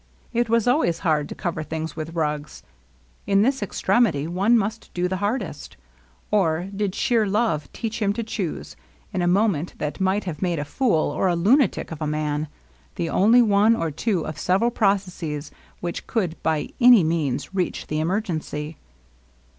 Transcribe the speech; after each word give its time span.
It 0.33 0.49
was 0.49 0.67
always 0.67 0.97
hard 1.05 1.29
to 1.29 1.35
cover 1.35 1.61
things 1.61 1.95
with 1.95 2.15
rugs. 2.15 2.63
In 3.27 3.43
this 3.43 3.61
extremity 3.61 4.25
one 4.25 4.57
must 4.57 4.89
do 4.95 5.07
the 5.07 5.17
hardest. 5.17 5.77
Or 6.31 6.69
did 6.75 6.95
sheer 6.95 7.27
love 7.27 7.71
teach 7.71 8.01
him 8.01 8.11
to 8.13 8.23
choose, 8.23 8.75
in 9.13 9.21
a 9.21 9.27
moment 9.27 9.75
that 9.77 10.01
might 10.01 10.23
have 10.23 10.41
made 10.41 10.57
a 10.57 10.65
fool 10.65 11.09
LOVELINESS. 11.09 11.17
11 11.17 11.21
or 11.23 11.27
a 11.27 11.35
lunatic 11.35 11.91
of 11.91 12.01
a 12.01 12.05
man^ 12.07 12.47
the 12.95 13.09
only 13.11 13.43
one 13.43 13.75
or 13.75 13.91
two 13.91 14.25
of 14.25 14.39
several 14.39 14.71
processes 14.71 15.51
which 15.81 16.07
could 16.07 16.35
by 16.41 16.69
any 16.81 17.03
means 17.03 17.53
reach 17.53 17.85
the 17.85 17.97
emer^ 17.97 18.23
gency? 18.23 18.77